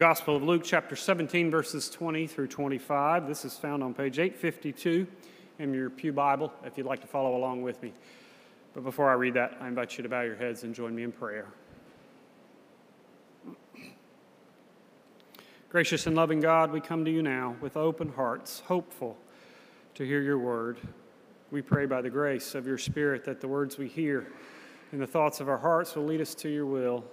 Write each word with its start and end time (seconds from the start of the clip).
Gospel 0.00 0.36
of 0.36 0.44
Luke, 0.44 0.62
chapter 0.64 0.94
17, 0.94 1.50
verses 1.50 1.90
20 1.90 2.28
through 2.28 2.46
25. 2.46 3.26
This 3.26 3.44
is 3.44 3.54
found 3.54 3.82
on 3.82 3.94
page 3.94 4.20
852 4.20 5.08
in 5.58 5.74
your 5.74 5.90
Pew 5.90 6.12
Bible 6.12 6.52
if 6.64 6.78
you'd 6.78 6.86
like 6.86 7.00
to 7.00 7.08
follow 7.08 7.36
along 7.36 7.62
with 7.62 7.82
me. 7.82 7.92
But 8.74 8.84
before 8.84 9.10
I 9.10 9.14
read 9.14 9.34
that, 9.34 9.56
I 9.60 9.66
invite 9.66 9.96
you 9.96 10.04
to 10.04 10.08
bow 10.08 10.20
your 10.20 10.36
heads 10.36 10.62
and 10.62 10.72
join 10.72 10.94
me 10.94 11.02
in 11.02 11.10
prayer. 11.10 11.48
Gracious 15.68 16.06
and 16.06 16.14
loving 16.14 16.38
God, 16.38 16.70
we 16.70 16.80
come 16.80 17.04
to 17.04 17.10
you 17.10 17.20
now 17.20 17.56
with 17.60 17.76
open 17.76 18.12
hearts, 18.12 18.60
hopeful 18.60 19.18
to 19.96 20.06
hear 20.06 20.22
your 20.22 20.38
word. 20.38 20.78
We 21.50 21.60
pray 21.60 21.86
by 21.86 22.02
the 22.02 22.10
grace 22.10 22.54
of 22.54 22.68
your 22.68 22.78
Spirit 22.78 23.24
that 23.24 23.40
the 23.40 23.48
words 23.48 23.78
we 23.78 23.88
hear 23.88 24.28
and 24.92 25.00
the 25.00 25.08
thoughts 25.08 25.40
of 25.40 25.48
our 25.48 25.58
hearts 25.58 25.96
will 25.96 26.04
lead 26.04 26.20
us 26.20 26.36
to 26.36 26.48
your 26.48 26.66
will 26.66 27.04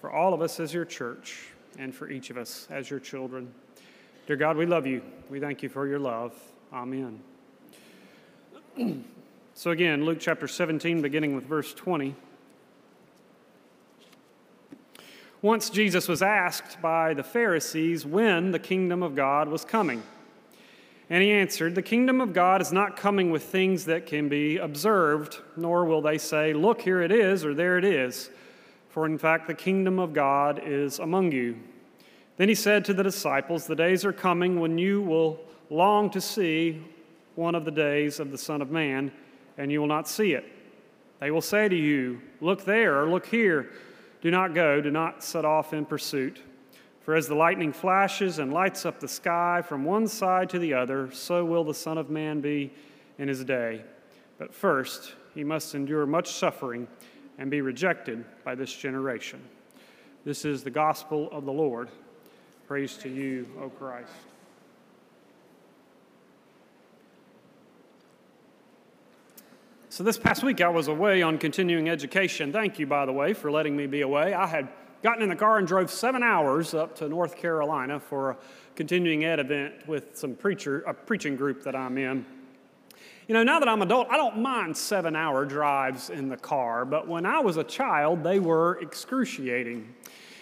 for 0.00 0.12
all 0.12 0.32
of 0.32 0.40
us 0.40 0.60
as 0.60 0.72
your 0.72 0.84
church 0.84 1.48
and 1.78 1.94
for 1.94 2.10
each 2.10 2.30
of 2.30 2.36
us 2.36 2.66
as 2.70 2.90
your 2.90 3.00
children. 3.00 3.52
Dear 4.26 4.36
God, 4.36 4.56
we 4.56 4.66
love 4.66 4.86
you. 4.86 5.00
We 5.30 5.40
thank 5.40 5.62
you 5.62 5.68
for 5.68 5.86
your 5.86 5.98
love. 5.98 6.34
Amen. 6.72 7.20
so, 9.54 9.70
again, 9.70 10.04
Luke 10.04 10.18
chapter 10.20 10.46
17, 10.46 11.00
beginning 11.00 11.34
with 11.34 11.44
verse 11.44 11.72
20. 11.72 12.14
Once 15.40 15.70
Jesus 15.70 16.08
was 16.08 16.20
asked 16.20 16.82
by 16.82 17.14
the 17.14 17.22
Pharisees 17.22 18.04
when 18.04 18.50
the 18.50 18.58
kingdom 18.58 19.04
of 19.04 19.14
God 19.14 19.48
was 19.48 19.64
coming. 19.64 20.02
And 21.08 21.22
he 21.22 21.30
answered, 21.30 21.74
The 21.74 21.82
kingdom 21.82 22.20
of 22.20 22.32
God 22.32 22.60
is 22.60 22.72
not 22.72 22.96
coming 22.96 23.30
with 23.30 23.44
things 23.44 23.84
that 23.84 24.04
can 24.04 24.28
be 24.28 24.58
observed, 24.58 25.38
nor 25.56 25.84
will 25.84 26.02
they 26.02 26.18
say, 26.18 26.52
Look, 26.52 26.82
here 26.82 27.00
it 27.00 27.12
is, 27.12 27.44
or 27.44 27.54
there 27.54 27.78
it 27.78 27.84
is. 27.84 28.30
For 28.88 29.06
in 29.06 29.18
fact, 29.18 29.46
the 29.46 29.54
kingdom 29.54 29.98
of 29.98 30.12
God 30.12 30.60
is 30.64 30.98
among 30.98 31.32
you. 31.32 31.58
Then 32.36 32.48
he 32.48 32.54
said 32.54 32.84
to 32.86 32.94
the 32.94 33.02
disciples, 33.02 33.66
The 33.66 33.76
days 33.76 34.04
are 34.04 34.12
coming 34.12 34.60
when 34.60 34.78
you 34.78 35.02
will 35.02 35.40
long 35.70 36.10
to 36.10 36.20
see 36.20 36.82
one 37.34 37.54
of 37.54 37.64
the 37.64 37.70
days 37.70 38.20
of 38.20 38.30
the 38.30 38.38
Son 38.38 38.62
of 38.62 38.70
Man, 38.70 39.12
and 39.58 39.70
you 39.70 39.80
will 39.80 39.88
not 39.88 40.08
see 40.08 40.32
it. 40.32 40.44
They 41.20 41.30
will 41.30 41.42
say 41.42 41.68
to 41.68 41.76
you, 41.76 42.20
Look 42.40 42.64
there, 42.64 43.02
or 43.02 43.10
look 43.10 43.26
here. 43.26 43.70
Do 44.20 44.30
not 44.30 44.54
go, 44.54 44.80
do 44.80 44.90
not 44.90 45.22
set 45.22 45.44
off 45.44 45.72
in 45.72 45.84
pursuit. 45.84 46.42
For 47.02 47.14
as 47.14 47.28
the 47.28 47.34
lightning 47.34 47.72
flashes 47.72 48.38
and 48.38 48.52
lights 48.52 48.84
up 48.84 49.00
the 49.00 49.08
sky 49.08 49.62
from 49.62 49.84
one 49.84 50.06
side 50.06 50.50
to 50.50 50.58
the 50.58 50.74
other, 50.74 51.10
so 51.12 51.44
will 51.44 51.64
the 51.64 51.74
Son 51.74 51.98
of 51.98 52.10
Man 52.10 52.40
be 52.40 52.72
in 53.18 53.28
his 53.28 53.44
day. 53.44 53.82
But 54.38 54.54
first, 54.54 55.14
he 55.34 55.42
must 55.42 55.74
endure 55.74 56.06
much 56.06 56.32
suffering 56.32 56.86
and 57.38 57.50
be 57.50 57.60
rejected 57.60 58.24
by 58.44 58.54
this 58.54 58.74
generation. 58.74 59.40
This 60.24 60.44
is 60.44 60.64
the 60.64 60.70
gospel 60.70 61.28
of 61.32 61.44
the 61.44 61.52
Lord. 61.52 61.88
Praise 62.66 62.96
to 62.98 63.08
you, 63.08 63.46
O 63.62 63.70
Christ. 63.70 64.10
So, 69.90 70.04
this 70.04 70.18
past 70.18 70.44
week 70.44 70.60
I 70.60 70.68
was 70.68 70.88
away 70.88 71.22
on 71.22 71.38
continuing 71.38 71.88
education. 71.88 72.52
Thank 72.52 72.78
you, 72.78 72.86
by 72.86 73.06
the 73.06 73.12
way, 73.12 73.32
for 73.32 73.50
letting 73.50 73.76
me 73.76 73.86
be 73.86 74.02
away. 74.02 74.34
I 74.34 74.46
had 74.46 74.68
gotten 75.02 75.22
in 75.22 75.28
the 75.28 75.36
car 75.36 75.58
and 75.58 75.66
drove 75.66 75.90
seven 75.90 76.22
hours 76.22 76.74
up 76.74 76.94
to 76.96 77.08
North 77.08 77.36
Carolina 77.36 77.98
for 77.98 78.30
a 78.30 78.36
continuing 78.76 79.24
ed 79.24 79.40
event 79.40 79.88
with 79.88 80.16
some 80.16 80.34
preacher, 80.34 80.82
a 80.82 80.92
preaching 80.92 81.36
group 81.36 81.62
that 81.64 81.74
I'm 81.74 81.96
in. 81.98 82.26
You 83.28 83.34
know, 83.34 83.42
now 83.42 83.60
that 83.60 83.68
I'm 83.68 83.82
adult, 83.82 84.08
I 84.08 84.16
don't 84.16 84.38
mind 84.38 84.74
seven 84.74 85.14
hour 85.14 85.44
drives 85.44 86.08
in 86.08 86.30
the 86.30 86.38
car, 86.38 86.86
but 86.86 87.06
when 87.06 87.26
I 87.26 87.40
was 87.40 87.58
a 87.58 87.62
child, 87.62 88.24
they 88.24 88.40
were 88.40 88.78
excruciating. 88.80 89.94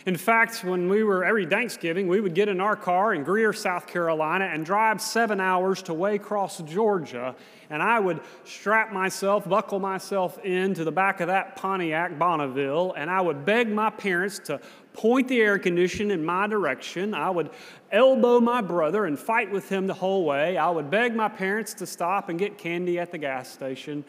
In 0.07 0.17
fact, 0.17 0.63
when 0.63 0.89
we 0.89 1.03
were 1.03 1.25
every 1.25 1.47
Thanksgiving, 1.47 2.07
we 2.07 2.21
would 2.21 2.33
get 2.33 2.49
in 2.49 2.61
our 2.61 2.77
car 2.77 3.13
in 3.13 3.25
Greer, 3.25 3.53
South 3.53 3.89
Carolina, 3.89 4.45
and 4.45 4.65
drive 4.65 5.01
seven 5.01 5.41
hours 5.41 5.83
to 5.83 5.93
Waycross, 5.93 6.65
Georgia. 6.65 7.35
And 7.71 7.83
I 7.83 7.99
would 7.99 8.21
strap 8.45 8.93
myself, 8.93 9.49
buckle 9.49 9.81
myself 9.81 10.39
into 10.45 10.85
the 10.85 10.93
back 10.93 11.21
of 11.21 11.27
that 11.27 11.57
Pontiac 11.57 12.21
Bonneville, 12.21 12.93
and 12.97 13.11
I 13.11 13.21
would 13.21 13.45
beg 13.45 13.69
my 13.69 13.91
parents 13.91 14.39
to 14.45 14.61
point 14.93 15.27
the 15.27 15.41
air 15.41 15.59
condition 15.59 16.13
in 16.13 16.25
my 16.25 16.47
direction. 16.47 17.13
I 17.13 17.31
would 17.31 17.51
elbow 17.91 18.39
my 18.39 18.61
brother 18.61 19.07
and 19.07 19.19
fight 19.19 19.51
with 19.51 19.69
him 19.69 19.89
the 19.89 19.95
whole 19.95 20.25
way. 20.25 20.57
I 20.57 20.71
would 20.71 20.89
beg 20.89 21.17
my 21.17 21.29
parents 21.29 21.75
to 21.75 21.87
stop 21.87 22.29
and 22.29 22.39
get 22.39 22.59
candy 22.59 23.01
at 23.01 23.11
the 23.11 23.19
gas 23.19 23.51
station 23.51 24.05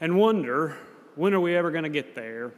and 0.00 0.16
wonder 0.16 0.76
when 1.14 1.32
are 1.34 1.40
we 1.40 1.54
ever 1.54 1.70
going 1.70 1.84
to 1.84 1.88
get 1.88 2.16
there? 2.16 2.52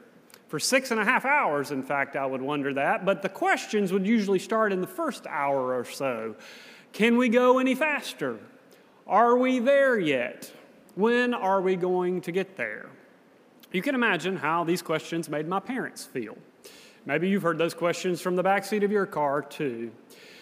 For 0.48 0.58
six 0.58 0.90
and 0.90 0.98
a 0.98 1.04
half 1.04 1.26
hours, 1.26 1.70
in 1.70 1.82
fact, 1.82 2.16
I 2.16 2.24
would 2.24 2.40
wonder 2.40 2.72
that. 2.74 3.04
But 3.04 3.20
the 3.22 3.28
questions 3.28 3.92
would 3.92 4.06
usually 4.06 4.38
start 4.38 4.72
in 4.72 4.80
the 4.80 4.86
first 4.86 5.26
hour 5.26 5.78
or 5.78 5.84
so 5.84 6.34
Can 6.92 7.18
we 7.18 7.28
go 7.28 7.58
any 7.58 7.74
faster? 7.74 8.38
Are 9.06 9.36
we 9.36 9.58
there 9.58 9.98
yet? 9.98 10.50
When 10.94 11.32
are 11.32 11.60
we 11.60 11.76
going 11.76 12.22
to 12.22 12.32
get 12.32 12.56
there? 12.56 12.88
You 13.72 13.82
can 13.82 13.94
imagine 13.94 14.36
how 14.36 14.64
these 14.64 14.80
questions 14.80 15.28
made 15.28 15.46
my 15.46 15.60
parents 15.60 16.06
feel. 16.06 16.36
Maybe 17.04 17.28
you've 17.28 17.42
heard 17.42 17.58
those 17.58 17.74
questions 17.74 18.20
from 18.20 18.36
the 18.36 18.42
backseat 18.42 18.82
of 18.82 18.90
your 18.90 19.06
car, 19.06 19.42
too. 19.42 19.92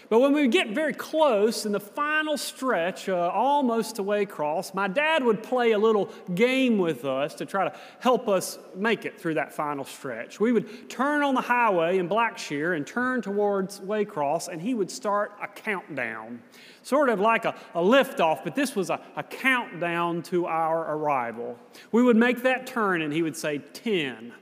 But 0.09 0.21
when 0.21 0.33
we 0.33 0.47
get 0.47 0.71
very 0.71 0.93
close 0.93 1.67
in 1.67 1.73
the 1.73 1.81
final 1.81 2.37
stretch, 2.37 3.09
uh, 3.09 3.31
almost 3.33 3.97
to 3.97 4.05
Waycross, 4.05 4.73
my 4.73 4.87
dad 4.87 5.25
would 5.25 5.43
play 5.43 5.73
a 5.73 5.79
little 5.79 6.11
game 6.35 6.79
with 6.79 7.05
us 7.05 7.35
to 7.35 7.47
try 7.47 7.69
to 7.69 7.77
help 7.99 8.29
us 8.29 8.59
make 8.77 9.05
it 9.05 9.21
through 9.21 9.35
that 9.35 9.53
final 9.53 9.85
stretch. 9.85 10.39
We 10.39 10.53
would 10.53 10.89
turn 10.89 11.25
on 11.25 11.35
the 11.35 11.41
highway 11.41 11.99
in 11.99 12.09
Blackshear 12.09 12.77
and 12.77 12.87
turn 12.87 13.21
towards 13.21 13.81
Waycross, 13.81 14.47
and 14.49 14.63
he 14.63 14.75
would 14.75 14.91
start 14.91 15.33
a 15.43 15.49
countdown, 15.49 16.41
sort 16.83 17.09
of 17.09 17.19
like 17.19 17.45
a, 17.45 17.57
a 17.75 17.81
liftoff, 17.81 18.45
but 18.45 18.55
this 18.55 18.77
was 18.77 18.91
a, 18.91 19.01
a 19.17 19.25
countdown 19.25 20.23
to 20.23 20.47
our 20.47 20.95
arrival. 20.95 21.59
We 21.91 22.05
would 22.05 22.17
make 22.17 22.43
that 22.43 22.67
turn, 22.67 23.03
and 23.03 23.13
he 23.13 23.23
would 23.23 23.37
say 23.37 23.59
10. 23.59 24.33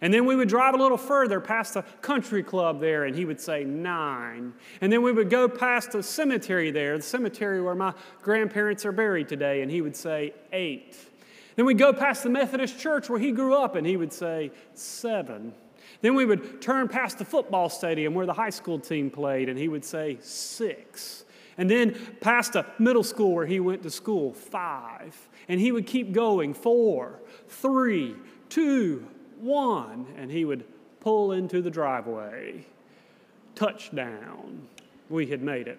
And 0.00 0.14
then 0.14 0.26
we 0.26 0.36
would 0.36 0.48
drive 0.48 0.74
a 0.74 0.76
little 0.76 0.96
further 0.96 1.40
past 1.40 1.74
the 1.74 1.82
country 2.02 2.42
club 2.42 2.80
there, 2.80 3.04
and 3.04 3.16
he 3.16 3.24
would 3.24 3.40
say 3.40 3.64
nine. 3.64 4.54
And 4.80 4.92
then 4.92 5.02
we 5.02 5.12
would 5.12 5.30
go 5.30 5.48
past 5.48 5.92
the 5.92 6.02
cemetery 6.02 6.70
there, 6.70 6.96
the 6.96 7.02
cemetery 7.02 7.60
where 7.60 7.74
my 7.74 7.94
grandparents 8.22 8.86
are 8.86 8.92
buried 8.92 9.28
today, 9.28 9.62
and 9.62 9.70
he 9.70 9.82
would 9.82 9.96
say 9.96 10.34
eight. 10.52 10.96
Then 11.56 11.66
we'd 11.66 11.78
go 11.78 11.92
past 11.92 12.22
the 12.22 12.30
Methodist 12.30 12.78
church 12.78 13.10
where 13.10 13.18
he 13.18 13.32
grew 13.32 13.54
up, 13.54 13.74
and 13.74 13.86
he 13.86 13.96
would 13.96 14.12
say 14.12 14.52
seven. 14.74 15.52
Then 16.00 16.14
we 16.14 16.24
would 16.24 16.62
turn 16.62 16.86
past 16.86 17.18
the 17.18 17.24
football 17.24 17.68
stadium 17.68 18.14
where 18.14 18.26
the 18.26 18.32
high 18.32 18.50
school 18.50 18.78
team 18.78 19.10
played, 19.10 19.48
and 19.48 19.58
he 19.58 19.68
would 19.68 19.84
say 19.84 20.18
six. 20.20 21.24
And 21.56 21.68
then 21.68 21.98
past 22.20 22.54
a 22.54 22.66
middle 22.78 23.02
school 23.02 23.34
where 23.34 23.46
he 23.46 23.58
went 23.58 23.82
to 23.82 23.90
school, 23.90 24.32
five. 24.32 25.28
And 25.48 25.60
he 25.60 25.72
would 25.72 25.86
keep 25.86 26.12
going, 26.12 26.54
four, 26.54 27.20
three, 27.48 28.14
two, 28.48 29.08
one, 29.40 30.06
and 30.16 30.30
he 30.30 30.44
would 30.44 30.64
pull 31.00 31.32
into 31.32 31.62
the 31.62 31.70
driveway. 31.70 32.66
Touchdown. 33.54 34.68
We 35.08 35.26
had 35.26 35.42
made 35.42 35.68
it. 35.68 35.78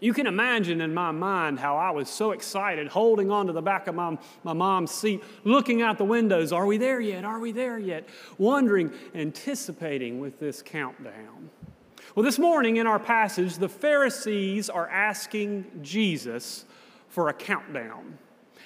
You 0.00 0.12
can 0.12 0.26
imagine 0.26 0.80
in 0.80 0.92
my 0.92 1.12
mind 1.12 1.60
how 1.60 1.76
I 1.76 1.92
was 1.92 2.08
so 2.08 2.32
excited, 2.32 2.88
holding 2.88 3.30
on 3.30 3.46
to 3.46 3.52
the 3.52 3.62
back 3.62 3.86
of 3.86 3.94
my, 3.94 4.18
my 4.42 4.52
mom's 4.52 4.90
seat, 4.90 5.22
looking 5.44 5.80
out 5.80 5.96
the 5.96 6.04
windows. 6.04 6.52
Are 6.52 6.66
we 6.66 6.76
there 6.76 7.00
yet? 7.00 7.24
Are 7.24 7.38
we 7.38 7.52
there 7.52 7.78
yet? 7.78 8.08
Wondering, 8.36 8.92
anticipating 9.14 10.18
with 10.18 10.40
this 10.40 10.60
countdown. 10.60 11.50
Well, 12.16 12.24
this 12.24 12.38
morning 12.38 12.78
in 12.78 12.86
our 12.88 12.98
passage, 12.98 13.58
the 13.58 13.68
Pharisees 13.68 14.68
are 14.68 14.88
asking 14.88 15.66
Jesus 15.82 16.64
for 17.08 17.28
a 17.28 17.32
countdown. 17.32 18.18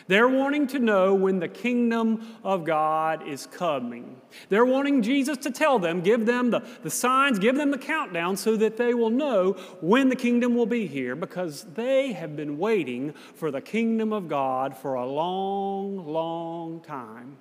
They're 0.08 0.28
wanting 0.28 0.66
to 0.68 0.78
know 0.78 1.14
when 1.14 1.40
the 1.40 1.48
kingdom 1.48 2.26
of 2.44 2.64
God 2.64 3.26
is 3.26 3.46
coming. 3.46 4.20
They're 4.48 4.64
wanting 4.64 5.02
Jesus 5.02 5.38
to 5.38 5.50
tell 5.50 5.78
them, 5.78 6.00
give 6.00 6.26
them 6.26 6.50
the, 6.50 6.60
the 6.82 6.90
signs, 6.90 7.38
give 7.38 7.56
them 7.56 7.70
the 7.70 7.78
countdown 7.78 8.36
so 8.36 8.56
that 8.56 8.76
they 8.76 8.94
will 8.94 9.10
know 9.10 9.52
when 9.80 10.08
the 10.08 10.16
kingdom 10.16 10.54
will 10.54 10.66
be 10.66 10.86
here 10.86 11.16
because 11.16 11.64
they 11.74 12.12
have 12.12 12.36
been 12.36 12.58
waiting 12.58 13.12
for 13.34 13.50
the 13.50 13.60
kingdom 13.60 14.12
of 14.12 14.28
God 14.28 14.76
for 14.76 14.94
a 14.94 15.06
long, 15.06 16.06
long 16.06 16.80
time. 16.80 17.38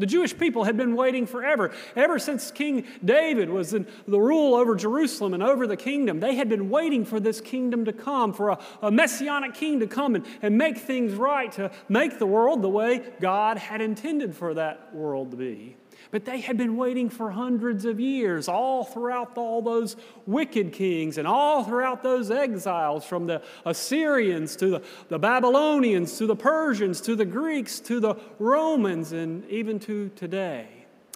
The 0.00 0.06
Jewish 0.06 0.36
people 0.36 0.64
had 0.64 0.78
been 0.78 0.96
waiting 0.96 1.26
forever. 1.26 1.72
Ever 1.94 2.18
since 2.18 2.50
King 2.50 2.86
David 3.04 3.50
was 3.50 3.74
in 3.74 3.86
the 4.08 4.18
rule 4.18 4.54
over 4.54 4.74
Jerusalem 4.74 5.34
and 5.34 5.42
over 5.42 5.66
the 5.66 5.76
kingdom, 5.76 6.20
they 6.20 6.36
had 6.36 6.48
been 6.48 6.70
waiting 6.70 7.04
for 7.04 7.20
this 7.20 7.38
kingdom 7.40 7.84
to 7.84 7.92
come, 7.92 8.32
for 8.32 8.48
a, 8.48 8.58
a 8.80 8.90
messianic 8.90 9.52
king 9.52 9.80
to 9.80 9.86
come 9.86 10.14
and, 10.14 10.26
and 10.40 10.56
make 10.56 10.78
things 10.78 11.12
right, 11.12 11.52
to 11.52 11.70
make 11.90 12.18
the 12.18 12.26
world 12.26 12.62
the 12.62 12.68
way 12.70 13.12
God 13.20 13.58
had 13.58 13.82
intended 13.82 14.34
for 14.34 14.54
that 14.54 14.94
world 14.94 15.32
to 15.32 15.36
be. 15.36 15.76
But 16.10 16.24
they 16.24 16.40
had 16.40 16.56
been 16.56 16.76
waiting 16.76 17.08
for 17.08 17.30
hundreds 17.30 17.84
of 17.84 18.00
years, 18.00 18.48
all 18.48 18.84
throughout 18.84 19.36
all 19.36 19.62
those 19.62 19.96
wicked 20.26 20.72
kings 20.72 21.18
and 21.18 21.26
all 21.26 21.64
throughout 21.64 22.02
those 22.02 22.30
exiles 22.30 23.04
from 23.04 23.26
the 23.26 23.42
Assyrians 23.64 24.56
to 24.56 24.68
the, 24.68 24.82
the 25.08 25.18
Babylonians 25.18 26.18
to 26.18 26.26
the 26.26 26.36
Persians 26.36 27.00
to 27.02 27.14
the 27.14 27.24
Greeks 27.24 27.80
to 27.80 28.00
the 28.00 28.16
Romans 28.38 29.12
and 29.12 29.48
even 29.48 29.78
to 29.80 30.10
today. 30.16 30.68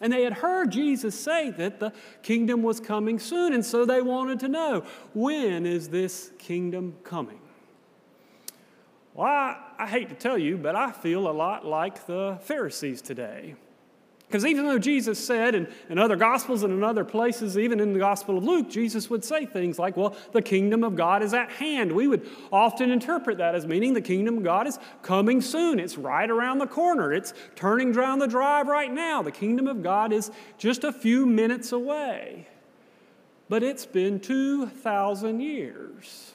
And 0.03 0.13
they 0.13 0.25
had 0.25 0.35
heard 0.35 0.73
Jesus 0.73 1.19
say 1.19 1.51
that 1.51 1.79
the 1.79 1.93
kingdom 2.23 2.63
was 2.63 2.81
coming 2.81 3.19
soon, 3.19 3.53
and 3.53 3.65
so 3.65 3.85
they 3.85 4.03
wanted 4.03 4.41
to 4.41 4.49
know 4.49 4.85
when 5.13 5.67
is 5.67 5.89
this 5.89 6.33
kingdom 6.39 6.97
coming? 7.05 7.39
Well, 9.15 9.29
I, 9.29 9.57
I 9.79 9.87
hate 9.87 10.09
to 10.09 10.17
tell 10.17 10.37
you, 10.37 10.57
but 10.57 10.75
I 10.75 10.91
feel 10.91 11.29
a 11.29 11.31
lot 11.31 11.65
like 11.65 12.07
the 12.07 12.39
Pharisees 12.43 13.01
today. 13.01 13.55
Because 14.27 14.47
even 14.47 14.67
though 14.67 14.79
Jesus 14.79 15.25
said 15.25 15.55
in, 15.55 15.69
in 15.89 15.99
other 15.99 16.17
gospels 16.17 16.63
and 16.63 16.73
in 16.73 16.83
other 16.83 17.05
places, 17.05 17.57
even 17.57 17.79
in 17.79 17.93
the 17.93 17.99
Gospel 17.99 18.39
of 18.39 18.45
Luke, 18.45 18.69
Jesus 18.69 19.09
would 19.09 19.25
say 19.25 19.47
things 19.47 19.79
like, 19.79 19.97
Well, 19.97 20.17
the 20.33 20.43
kingdom 20.43 20.83
of 20.83 20.97
God 20.97 21.23
is 21.23 21.35
at 21.35 21.51
hand. 21.51 21.93
We 21.93 22.09
would 22.09 22.29
often 22.53 22.91
interpret 22.91 23.39
that 23.39 23.55
as 23.55 23.67
meaning 23.67 23.95
the 23.95 24.01
kingdom 24.01 24.39
of 24.39 24.45
God 24.45 24.67
is 24.67 24.79
coming 25.03 25.41
soon. 25.41 25.79
It's 25.79 25.97
right 25.97 26.29
around 26.29 26.59
the 26.59 26.67
corner. 26.67 27.13
It's 27.13 27.33
turning 27.55 27.93
down 27.93 28.19
the 28.19 28.27
drive 28.27 28.67
right 28.67 28.93
now. 28.93 29.23
The 29.23 29.31
kingdom 29.31 29.69
of 29.69 29.83
God 29.83 30.13
is 30.13 30.31
just 30.59 30.85
a 30.85 30.93
few 30.93 31.27
minutes 31.27 31.71
away. 31.71 32.49
But 33.49 33.63
it's 33.63 33.87
been 33.87 34.21
2,000 34.21 35.41
years 35.41 36.33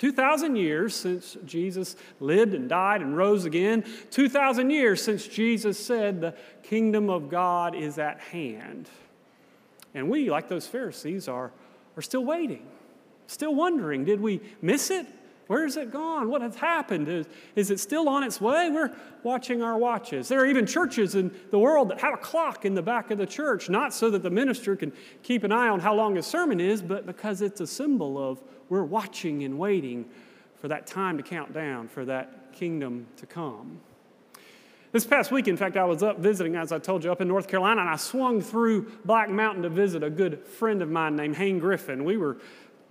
2,000 0.00 0.56
years 0.56 0.94
since 0.96 1.36
Jesus 1.44 1.94
lived 2.20 2.54
and 2.54 2.70
died 2.70 3.02
and 3.02 3.14
rose 3.14 3.44
again. 3.44 3.84
2,000 4.10 4.70
years 4.70 5.02
since 5.02 5.28
Jesus 5.28 5.78
said 5.78 6.22
the 6.22 6.34
kingdom 6.62 7.10
of 7.10 7.28
God 7.28 7.74
is 7.74 7.98
at 7.98 8.18
hand. 8.18 8.88
And 9.94 10.08
we, 10.08 10.30
like 10.30 10.48
those 10.48 10.66
Pharisees, 10.66 11.28
are, 11.28 11.52
are 11.98 12.02
still 12.02 12.24
waiting, 12.24 12.66
still 13.26 13.54
wondering 13.54 14.06
did 14.06 14.22
we 14.22 14.40
miss 14.62 14.90
it? 14.90 15.06
Where 15.50 15.64
has 15.64 15.76
it 15.76 15.90
gone? 15.90 16.30
What 16.30 16.42
has 16.42 16.54
happened? 16.54 17.08
Is, 17.08 17.26
is 17.56 17.72
it 17.72 17.80
still 17.80 18.08
on 18.08 18.22
its 18.22 18.40
way? 18.40 18.70
We're 18.70 18.94
watching 19.24 19.62
our 19.62 19.76
watches. 19.76 20.28
There 20.28 20.38
are 20.38 20.46
even 20.46 20.64
churches 20.64 21.16
in 21.16 21.34
the 21.50 21.58
world 21.58 21.90
that 21.90 22.00
have 22.02 22.14
a 22.14 22.18
clock 22.18 22.64
in 22.64 22.76
the 22.76 22.82
back 22.82 23.10
of 23.10 23.18
the 23.18 23.26
church, 23.26 23.68
not 23.68 23.92
so 23.92 24.10
that 24.10 24.22
the 24.22 24.30
minister 24.30 24.76
can 24.76 24.92
keep 25.24 25.42
an 25.42 25.50
eye 25.50 25.66
on 25.66 25.80
how 25.80 25.92
long 25.92 26.14
his 26.14 26.24
sermon 26.24 26.60
is, 26.60 26.80
but 26.80 27.04
because 27.04 27.42
it's 27.42 27.60
a 27.60 27.66
symbol 27.66 28.16
of 28.16 28.40
we're 28.68 28.84
watching 28.84 29.42
and 29.42 29.58
waiting 29.58 30.04
for 30.60 30.68
that 30.68 30.86
time 30.86 31.16
to 31.16 31.24
count 31.24 31.52
down, 31.52 31.88
for 31.88 32.04
that 32.04 32.52
kingdom 32.52 33.08
to 33.16 33.26
come. 33.26 33.80
This 34.92 35.04
past 35.04 35.32
week, 35.32 35.48
in 35.48 35.56
fact, 35.56 35.76
I 35.76 35.84
was 35.84 36.04
up 36.04 36.20
visiting, 36.20 36.54
as 36.54 36.70
I 36.70 36.78
told 36.78 37.02
you, 37.02 37.10
up 37.10 37.20
in 37.20 37.26
North 37.26 37.48
Carolina, 37.48 37.80
and 37.80 37.90
I 37.90 37.96
swung 37.96 38.40
through 38.40 38.92
Black 39.04 39.28
Mountain 39.28 39.64
to 39.64 39.68
visit 39.68 40.04
a 40.04 40.10
good 40.10 40.46
friend 40.46 40.80
of 40.80 40.88
mine 40.88 41.16
named 41.16 41.34
Hayne 41.34 41.58
Griffin. 41.58 42.04
We 42.04 42.18
were 42.18 42.38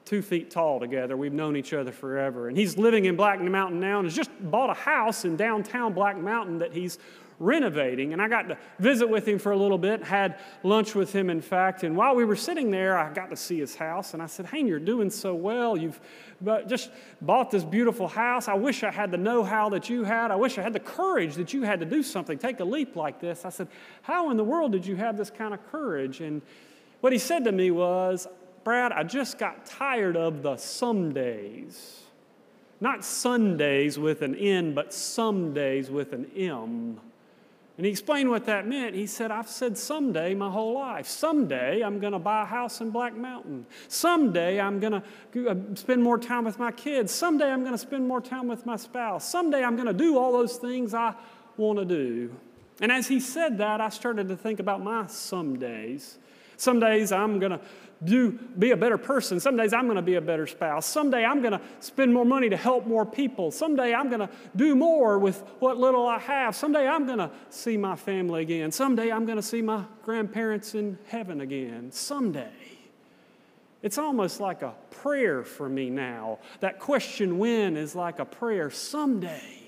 two 0.09 0.21
feet 0.23 0.49
tall 0.49 0.79
together. 0.79 1.15
We've 1.15 1.31
known 1.31 1.55
each 1.55 1.71
other 1.71 1.91
forever. 1.91 2.47
And 2.47 2.57
he's 2.57 2.79
living 2.79 3.05
in 3.05 3.15
Black 3.15 3.39
Mountain 3.39 3.79
now 3.79 3.99
and 3.99 4.07
has 4.07 4.15
just 4.15 4.31
bought 4.41 4.71
a 4.71 4.73
house 4.73 5.23
in 5.23 5.35
downtown 5.35 5.93
Black 5.93 6.17
Mountain 6.17 6.57
that 6.57 6.73
he's 6.73 6.97
renovating. 7.37 8.11
And 8.11 8.19
I 8.19 8.27
got 8.27 8.49
to 8.49 8.57
visit 8.79 9.07
with 9.07 9.27
him 9.27 9.37
for 9.37 9.51
a 9.51 9.55
little 9.55 9.77
bit, 9.77 10.03
had 10.03 10.39
lunch 10.63 10.95
with 10.95 11.13
him, 11.13 11.29
in 11.29 11.41
fact. 11.41 11.83
And 11.83 11.95
while 11.95 12.15
we 12.15 12.25
were 12.25 12.35
sitting 12.35 12.71
there, 12.71 12.97
I 12.97 13.13
got 13.13 13.29
to 13.29 13.35
see 13.35 13.59
his 13.59 13.75
house. 13.75 14.15
And 14.15 14.23
I 14.23 14.25
said, 14.25 14.47
Hey, 14.47 14.63
you're 14.63 14.79
doing 14.79 15.11
so 15.11 15.35
well. 15.35 15.77
You've 15.77 15.99
uh, 16.45 16.63
just 16.63 16.89
bought 17.21 17.51
this 17.51 17.63
beautiful 17.63 18.07
house. 18.07 18.47
I 18.47 18.55
wish 18.55 18.83
I 18.83 18.89
had 18.89 19.11
the 19.11 19.17
know 19.17 19.43
how 19.43 19.69
that 19.69 19.91
you 19.91 20.05
had. 20.05 20.31
I 20.31 20.35
wish 20.37 20.57
I 20.57 20.63
had 20.63 20.73
the 20.73 20.79
courage 20.79 21.35
that 21.35 21.53
you 21.53 21.61
had 21.61 21.79
to 21.81 21.85
do 21.85 22.01
something, 22.01 22.39
take 22.39 22.59
a 22.61 22.65
leap 22.65 22.95
like 22.95 23.21
this. 23.21 23.45
I 23.45 23.49
said, 23.49 23.67
How 24.01 24.31
in 24.31 24.37
the 24.37 24.43
world 24.43 24.71
did 24.71 24.87
you 24.87 24.95
have 24.95 25.17
this 25.17 25.29
kind 25.29 25.53
of 25.53 25.63
courage? 25.71 26.19
And 26.19 26.41
what 27.01 27.13
he 27.13 27.19
said 27.19 27.43
to 27.43 27.51
me 27.51 27.69
was, 27.69 28.27
Brad, 28.69 28.91
I 28.91 29.01
just 29.01 29.39
got 29.39 29.65
tired 29.65 30.15
of 30.15 30.43
the 30.43 30.55
some 30.55 31.11
days. 31.11 32.03
Not 32.79 33.03
Sundays 33.03 33.97
with 33.97 34.21
an 34.21 34.35
N, 34.35 34.75
but 34.75 34.93
some 34.93 35.55
days 35.55 35.89
with 35.89 36.13
an 36.13 36.29
M. 36.37 36.99
And 37.77 37.85
he 37.87 37.91
explained 37.91 38.29
what 38.29 38.45
that 38.45 38.67
meant. 38.67 38.93
He 38.93 39.07
said, 39.07 39.31
I've 39.31 39.49
said 39.49 39.75
someday 39.75 40.35
my 40.35 40.51
whole 40.51 40.75
life. 40.75 41.07
Someday 41.07 41.81
I'm 41.81 41.99
going 41.99 42.13
to 42.13 42.19
buy 42.19 42.43
a 42.43 42.45
house 42.45 42.79
in 42.79 42.91
Black 42.91 43.17
Mountain. 43.17 43.65
Someday 43.87 44.61
I'm 44.61 44.79
going 44.79 45.01
to 45.33 45.49
uh, 45.49 45.55
spend 45.73 46.03
more 46.03 46.19
time 46.19 46.45
with 46.45 46.59
my 46.59 46.71
kids. 46.71 47.11
Someday 47.11 47.49
I'm 47.49 47.61
going 47.61 47.71
to 47.71 47.79
spend 47.79 48.07
more 48.07 48.21
time 48.21 48.47
with 48.47 48.67
my 48.67 48.75
spouse. 48.75 49.27
Someday 49.27 49.63
I'm 49.63 49.77
going 49.77 49.87
to 49.87 49.93
do 49.93 50.15
all 50.15 50.31
those 50.31 50.57
things 50.57 50.93
I 50.93 51.15
want 51.57 51.79
to 51.79 51.85
do. 51.85 52.35
And 52.81 52.91
as 52.91 53.07
he 53.07 53.19
said 53.19 53.57
that, 53.57 53.81
I 53.81 53.89
started 53.89 54.29
to 54.29 54.37
think 54.37 54.59
about 54.59 54.83
my 54.83 55.07
some 55.07 55.57
days. 55.57 56.19
Some 56.55 56.81
days 56.81 57.13
I'm 57.13 57.39
going 57.39 57.53
to 57.53 57.61
do 58.03 58.31
be 58.31 58.71
a 58.71 58.77
better 58.77 58.97
person. 58.97 59.39
Some 59.39 59.57
days 59.57 59.73
I'm 59.73 59.85
going 59.85 59.97
to 59.97 60.01
be 60.01 60.15
a 60.15 60.21
better 60.21 60.47
spouse. 60.47 60.85
Someday 60.85 61.25
I'm 61.25 61.41
going 61.41 61.51
to 61.51 61.61
spend 61.79 62.13
more 62.13 62.25
money 62.25 62.49
to 62.49 62.57
help 62.57 62.87
more 62.87 63.05
people. 63.05 63.51
Someday 63.51 63.93
I'm 63.93 64.07
going 64.09 64.21
to 64.21 64.29
do 64.55 64.75
more 64.75 65.19
with 65.19 65.41
what 65.59 65.77
little 65.77 66.07
I 66.07 66.19
have. 66.19 66.55
Someday 66.55 66.87
I'm 66.87 67.05
going 67.05 67.19
to 67.19 67.29
see 67.49 67.75
my 67.75 67.95
family 67.95 68.41
again. 68.41 68.71
Someday 68.71 69.11
I'm 69.11 69.25
going 69.25 69.37
to 69.37 69.43
see 69.43 69.61
my 69.61 69.83
grandparents 70.03 70.75
in 70.75 70.97
heaven 71.07 71.41
again. 71.41 71.91
Someday. 71.91 72.51
It's 73.81 73.97
almost 73.97 74.39
like 74.39 74.61
a 74.61 74.73
prayer 74.91 75.43
for 75.43 75.69
me 75.69 75.89
now. 75.89 76.39
That 76.59 76.79
question 76.79 77.37
when 77.37 77.77
is 77.77 77.95
like 77.95 78.19
a 78.19 78.25
prayer. 78.25 78.69
Someday. 78.69 79.63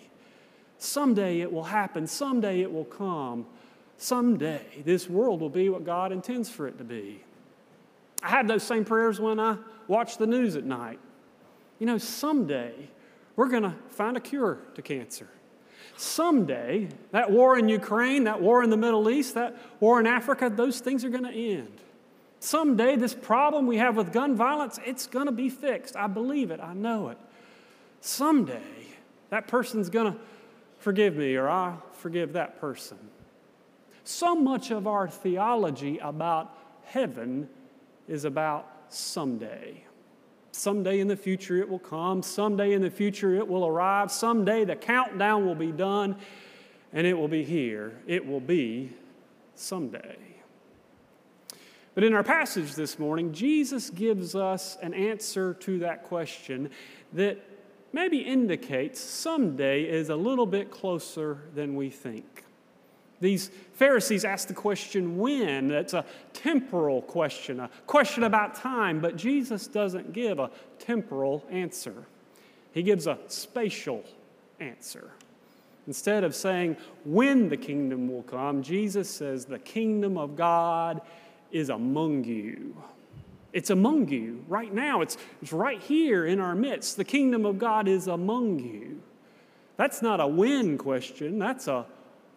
Someday 0.78 1.42
it 1.42 1.52
will 1.52 1.64
happen. 1.64 2.08
Someday 2.08 2.62
it 2.62 2.72
will 2.72 2.86
come. 2.86 3.46
Someday 3.98 4.66
this 4.84 5.10
world 5.10 5.42
will 5.42 5.50
be 5.50 5.70
what 5.70 5.86
God 5.86 6.12
intends 6.12 6.50
for 6.50 6.68
it 6.68 6.78
to 6.78 6.84
be. 6.84 7.24
I 8.22 8.30
have 8.30 8.48
those 8.48 8.64
same 8.64 8.86
prayers 8.86 9.20
when 9.20 9.40
I 9.40 9.58
watch 9.88 10.18
the 10.18 10.28
news 10.28 10.56
at 10.56 10.64
night. 10.64 11.00
You 11.80 11.88
know, 11.88 11.98
someday 11.98 12.74
we're 13.36 13.50
going 13.50 13.64
to 13.64 13.76
find 13.90 14.16
a 14.18 14.20
cure 14.20 14.60
to 14.76 14.82
cancer. 14.82 15.28
Someday, 15.98 16.90
that 17.12 17.32
war 17.32 17.58
in 17.58 17.70
Ukraine, 17.70 18.24
that 18.26 18.42
war 18.42 18.64
in 18.64 18.70
the 18.70 18.78
Middle 18.78 19.10
East, 19.10 19.36
that 19.36 19.58
war 19.80 20.00
in 20.00 20.08
Africa, 20.08 20.52
those 20.54 20.80
things 20.80 21.04
are 21.04 21.10
going 21.10 21.24
to 21.24 21.32
end. 21.32 21.82
Someday, 22.40 22.96
this 22.96 23.14
problem 23.14 23.68
we 23.68 23.78
have 23.78 23.96
with 23.96 24.12
gun 24.12 24.36
violence, 24.36 24.80
it's 24.86 25.06
going 25.06 25.28
to 25.28 25.32
be 25.32 25.50
fixed. 25.50 25.96
I 25.96 26.08
believe 26.08 26.50
it. 26.50 26.60
I 26.60 26.74
know 26.74 27.10
it. 27.10 27.18
Someday, 28.00 28.62
that 29.30 29.48
person's 29.48 29.90
going 29.90 30.14
to 30.14 30.20
forgive 30.80 31.16
me 31.16 31.36
or 31.36 31.50
I'll 31.50 31.84
forgive 31.94 32.34
that 32.34 32.60
person. 32.60 32.98
So 34.04 34.36
much 34.36 34.72
of 34.72 34.88
our 34.88 35.08
theology 35.08 36.00
about 36.00 36.58
heaven 36.86 37.48
is 38.08 38.26
about 38.26 38.68
someday. 38.90 39.84
Someday 40.52 41.00
in 41.00 41.08
the 41.08 41.16
future 41.16 41.58
it 41.58 41.70
will 41.70 41.80
come. 41.80 42.22
Someday 42.22 42.74
in 42.74 42.82
the 42.82 42.92
future 42.92 43.36
it 43.36 43.48
will 43.48 43.66
arrive. 43.66 44.12
Someday 44.12 44.66
the 44.66 44.76
countdown 44.76 45.46
will 45.46 45.56
be 45.56 45.72
done 45.72 46.16
and 46.94 47.08
it 47.08 47.14
will 47.14 47.28
be 47.28 47.44
here. 47.44 47.94
It 48.06 48.26
will 48.26 48.42
be 48.42 48.92
someday. 49.56 50.18
But 51.94 52.04
in 52.04 52.14
our 52.14 52.24
passage 52.24 52.74
this 52.74 52.98
morning, 52.98 53.34
Jesus 53.34 53.90
gives 53.90 54.34
us 54.34 54.78
an 54.82 54.94
answer 54.94 55.54
to 55.56 55.80
that 55.80 56.06
question 56.06 56.70
that 57.14 57.40
maybe 57.92 58.20
indicates 58.20 59.00
someday 59.00 59.84
is 59.84 60.10
a 60.10 60.16
little 60.16 60.46
bit 60.46 60.72
closer 60.72 61.40
than 61.54 61.76
we 61.76 61.90
think. 61.90 62.46
These 63.22 63.52
Pharisees 63.74 64.26
ask 64.26 64.48
the 64.48 64.54
question 64.54 65.18
when. 65.18 65.68
That's 65.68 65.94
a 65.94 66.04
temporal 66.34 67.04
question, 67.04 67.60
a 67.60 67.70
question 67.86 68.24
about 68.24 68.56
time, 68.56 69.00
but 69.00 69.16
Jesus 69.16 69.68
doesn't 69.68 70.12
give 70.12 70.40
a 70.40 70.50
temporal 70.80 71.46
answer. 71.50 71.94
He 72.74 72.84
gives 72.84 73.08
a 73.08 73.20
spatial 73.28 74.04
answer. 74.60 75.12
Instead 75.88 76.24
of 76.24 76.36
saying 76.36 76.78
when 77.06 77.50
the 77.50 77.58
kingdom 77.58 78.12
will 78.12 78.24
come, 78.24 78.64
Jesus 78.64 79.10
says 79.10 79.46
the 79.46 79.60
kingdom 79.60 80.18
of 80.18 80.36
God 80.36 81.02
is 81.52 81.70
among 81.70 82.24
you. 82.24 82.76
It's 83.54 83.70
among 83.70 84.08
you 84.08 84.44
right 84.48 84.74
now. 84.74 85.02
It's, 85.02 85.18
it's 85.42 85.52
right 85.52 85.82
here 85.82 86.26
in 86.26 86.40
our 86.40 86.56
midst. 86.56 86.98
The 86.98 87.04
kingdom 87.04 87.46
of 87.46 87.60
God 87.60 87.88
is 87.88 88.08
among 88.08 88.60
you. 88.60 89.02
That's 89.76 90.02
not 90.02 90.20
a 90.20 90.28
when 90.28 90.78
question, 90.78 91.40
that's 91.40 91.68
a 91.68 91.86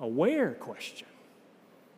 a 0.05 0.07
where 0.07 0.53
question. 0.53 1.09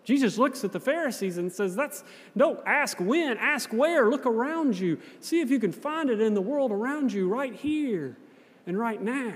Jesus 0.05 0.39
looks 0.39 0.63
at 0.63 0.71
the 0.71 0.79
Pharisees 0.79 1.37
and 1.37 1.53
says, 1.53 1.75
That's 1.75 2.05
don't 2.37 2.61
ask 2.65 3.01
when, 3.01 3.37
ask 3.39 3.73
where. 3.73 4.09
Look 4.09 4.25
around 4.25 4.79
you. 4.79 4.99
See 5.19 5.41
if 5.41 5.51
you 5.51 5.59
can 5.59 5.73
find 5.73 6.09
it 6.09 6.21
in 6.21 6.33
the 6.33 6.41
world 6.41 6.71
around 6.71 7.13
you 7.13 7.29
right 7.29 7.53
here 7.53 8.17
and 8.65 8.79
right 8.79 9.03
now. 9.03 9.35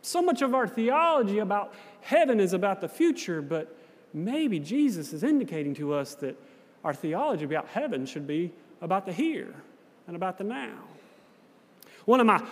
So 0.00 0.22
much 0.22 0.40
of 0.40 0.54
our 0.54 0.66
theology 0.66 1.40
about 1.40 1.74
heaven 2.00 2.40
is 2.40 2.54
about 2.54 2.80
the 2.80 2.88
future, 2.88 3.42
but 3.42 3.76
maybe 4.14 4.58
Jesus 4.58 5.12
is 5.12 5.22
indicating 5.22 5.74
to 5.74 5.92
us 5.92 6.14
that 6.16 6.40
our 6.82 6.94
theology 6.94 7.44
about 7.44 7.68
heaven 7.68 8.06
should 8.06 8.26
be 8.26 8.50
about 8.80 9.04
the 9.04 9.12
here 9.12 9.54
and 10.06 10.16
about 10.16 10.38
the 10.38 10.44
now. 10.44 10.78
One 12.04 12.20
of 12.20 12.26
my 12.26 12.42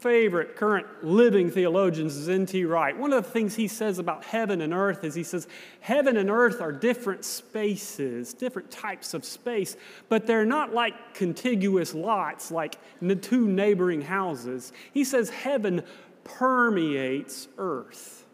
favorite 0.00 0.56
current 0.56 0.86
living 1.02 1.50
theologians 1.50 2.16
is 2.16 2.28
N.T. 2.28 2.64
Wright. 2.64 2.96
One 2.96 3.12
of 3.12 3.24
the 3.24 3.30
things 3.30 3.54
he 3.54 3.66
says 3.66 3.98
about 3.98 4.24
heaven 4.24 4.60
and 4.60 4.74
earth 4.74 5.04
is 5.04 5.14
he 5.14 5.22
says, 5.22 5.48
Heaven 5.80 6.16
and 6.16 6.30
earth 6.30 6.60
are 6.60 6.72
different 6.72 7.24
spaces, 7.24 8.34
different 8.34 8.70
types 8.70 9.14
of 9.14 9.24
space, 9.24 9.76
but 10.08 10.26
they're 10.26 10.44
not 10.44 10.74
like 10.74 11.14
contiguous 11.14 11.94
lots, 11.94 12.50
like 12.50 12.76
the 13.00 13.16
two 13.16 13.48
neighboring 13.48 14.02
houses. 14.02 14.72
He 14.92 15.04
says, 15.04 15.30
Heaven 15.30 15.82
permeates 16.24 17.48
earth. 17.56 18.26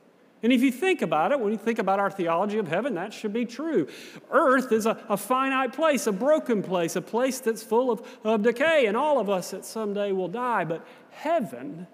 And 0.42 0.52
if 0.52 0.62
you 0.62 0.70
think 0.70 1.02
about 1.02 1.32
it, 1.32 1.40
when 1.40 1.50
you 1.50 1.58
think 1.58 1.78
about 1.78 1.98
our 1.98 2.10
theology 2.10 2.58
of 2.58 2.68
heaven, 2.68 2.94
that 2.94 3.12
should 3.12 3.32
be 3.32 3.46
true. 3.46 3.88
Earth 4.30 4.70
is 4.70 4.86
a, 4.86 5.02
a 5.08 5.16
finite 5.16 5.72
place, 5.72 6.06
a 6.06 6.12
broken 6.12 6.62
place, 6.62 6.94
a 6.94 7.02
place 7.02 7.40
that's 7.40 7.62
full 7.62 7.90
of, 7.90 8.06
of 8.22 8.42
decay, 8.42 8.86
and 8.86 8.96
all 8.96 9.18
of 9.18 9.30
us 9.30 9.50
that 9.52 9.64
someday 9.64 10.12
will 10.12 10.28
die. 10.28 10.64
But 10.64 10.86
heaven, 11.10 11.86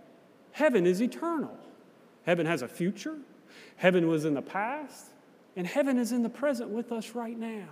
heaven 0.51 0.87
is 0.87 1.01
eternal. 1.01 1.57
Heaven 2.25 2.47
has 2.47 2.63
a 2.63 2.69
future, 2.69 3.17
heaven 3.77 4.07
was 4.07 4.25
in 4.25 4.35
the 4.35 4.43
past, 4.43 5.07
and 5.57 5.67
heaven 5.67 5.99
is 5.99 6.13
in 6.13 6.23
the 6.23 6.29
present 6.29 6.71
with 6.71 6.93
us 6.93 7.15
right 7.15 7.39
now. 7.39 7.69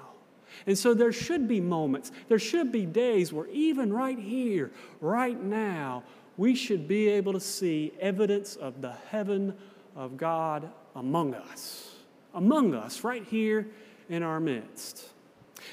And 0.67 0.77
so 0.77 0.95
there 0.95 1.13
should 1.13 1.47
be 1.47 1.61
moments, 1.61 2.11
there 2.29 2.39
should 2.39 2.73
be 2.73 2.85
days 2.87 3.33
where 3.33 3.47
even 3.49 3.93
right 3.93 4.19
here, 4.19 4.73
right 5.01 5.41
now, 5.41 6.03
we 6.37 6.55
should 6.55 6.89
be 6.89 7.09
able 7.09 7.33
to 7.33 7.41
see 7.41 7.93
evidence 8.01 8.57
of 8.57 8.81
the 8.81 8.93
heaven 9.11 9.55
of 9.97 10.17
God 10.17 10.71
among 10.95 11.35
us, 11.35 11.95
among 12.35 12.75
us, 12.75 13.05
right 13.05 13.25
here 13.25 13.67
in 14.09 14.23
our 14.23 14.41
midst. 14.41 15.07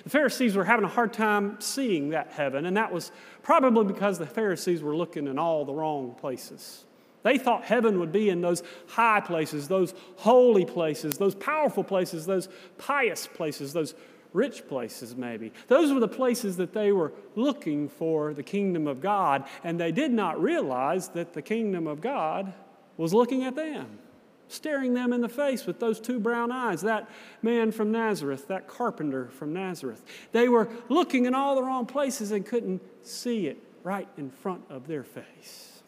The 0.03 0.09
Pharisees 0.09 0.55
were 0.55 0.65
having 0.65 0.85
a 0.85 0.89
hard 0.89 1.13
time 1.13 1.59
seeing 1.59 2.09
that 2.09 2.31
heaven, 2.31 2.65
and 2.65 2.77
that 2.77 2.91
was 2.91 3.11
probably 3.41 3.85
because 3.85 4.19
the 4.19 4.25
Pharisees 4.25 4.81
were 4.81 4.95
looking 4.95 5.27
in 5.27 5.39
all 5.39 5.65
the 5.65 5.73
wrong 5.73 6.15
places. 6.19 6.83
They 7.23 7.37
thought 7.37 7.63
heaven 7.63 7.99
would 7.99 8.11
be 8.11 8.29
in 8.29 8.41
those 8.41 8.63
high 8.87 9.21
places, 9.21 9.67
those 9.67 9.93
holy 10.17 10.65
places, 10.65 11.17
those 11.17 11.35
powerful 11.35 11.83
places, 11.83 12.25
those 12.25 12.47
pious 12.77 13.27
places, 13.27 13.73
those 13.73 13.95
rich 14.33 14.67
places, 14.67 15.15
maybe. 15.15 15.51
Those 15.67 15.91
were 15.91 15.99
the 15.99 16.07
places 16.07 16.57
that 16.57 16.73
they 16.73 16.91
were 16.91 17.13
looking 17.35 17.89
for 17.89 18.33
the 18.33 18.43
kingdom 18.43 18.87
of 18.87 19.01
God, 19.01 19.45
and 19.63 19.79
they 19.79 19.91
did 19.91 20.11
not 20.11 20.41
realize 20.41 21.09
that 21.09 21.33
the 21.33 21.41
kingdom 21.41 21.87
of 21.87 22.01
God 22.01 22.53
was 22.97 23.13
looking 23.13 23.43
at 23.43 23.55
them 23.55 23.99
staring 24.47 24.93
them 24.93 25.13
in 25.13 25.21
the 25.21 25.29
face 25.29 25.65
with 25.65 25.79
those 25.79 25.99
two 25.99 26.19
brown 26.19 26.51
eyes, 26.51 26.81
that 26.81 27.09
man 27.41 27.71
from 27.71 27.91
Nazareth, 27.91 28.47
that 28.47 28.67
carpenter 28.67 29.29
from 29.29 29.53
Nazareth. 29.53 30.03
They 30.31 30.47
were 30.47 30.69
looking 30.89 31.25
in 31.25 31.35
all 31.35 31.55
the 31.55 31.63
wrong 31.63 31.85
places 31.85 32.31
and 32.31 32.45
couldn't 32.45 32.81
see 33.05 33.47
it 33.47 33.61
right 33.83 34.07
in 34.17 34.29
front 34.29 34.63
of 34.69 34.87
their 34.87 35.03
face. 35.03 35.81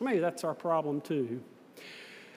Maybe 0.00 0.18
that's 0.18 0.44
our 0.44 0.54
problem 0.54 1.00
too. 1.00 1.42